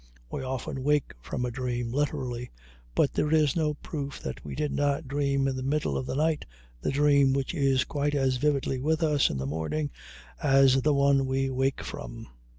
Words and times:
We 0.31 0.41
often 0.41 0.83
wake 0.83 1.13
from 1.21 1.45
a 1.45 1.51
dream, 1.51 1.93
literally, 1.93 2.49
but 2.95 3.13
there 3.13 3.31
is 3.31 3.55
no 3.55 3.75
proof 3.75 4.19
that 4.21 4.43
we 4.43 4.55
did 4.55 4.71
not 4.71 5.07
dream 5.07 5.47
in 5.47 5.55
the 5.55 5.61
middle 5.61 5.95
of 5.95 6.07
the 6.07 6.15
night 6.15 6.43
the 6.81 6.89
dream 6.89 7.33
which 7.33 7.53
is 7.53 7.83
quite 7.83 8.15
as 8.15 8.37
vividly 8.37 8.79
with 8.79 9.03
us 9.03 9.29
in 9.29 9.37
the 9.37 9.45
morning 9.45 9.91
as 10.41 10.81
the 10.81 10.95
one 10.95 11.27
we 11.27 11.51
wake 11.51 11.83
from. 11.83 12.25